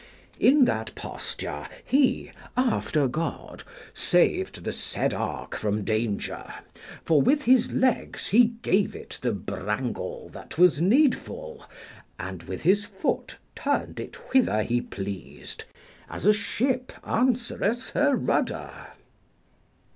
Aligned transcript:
In 0.39 0.65
that 0.65 0.95
posture, 0.95 1.67
he, 1.85 2.31
after 2.57 3.07
God, 3.07 3.61
saved 3.93 4.63
the 4.63 4.73
said 4.73 5.13
ark 5.13 5.55
from 5.55 5.83
danger, 5.83 6.43
for 7.05 7.21
with 7.21 7.43
his 7.43 7.71
legs 7.71 8.29
he 8.29 8.45
gave 8.63 8.95
it 8.95 9.19
the 9.21 9.31
brangle 9.31 10.29
that 10.29 10.57
was 10.57 10.81
needful, 10.81 11.65
and 12.17 12.41
with 12.41 12.63
his 12.63 12.83
foot 12.83 13.37
turned 13.53 13.99
it 13.99 14.15
whither 14.33 14.63
he 14.63 14.81
pleased, 14.81 15.65
as 16.09 16.25
a 16.25 16.33
ship 16.33 16.91
answereth 17.05 17.91
her 17.91 18.15
rudder. 18.15 18.71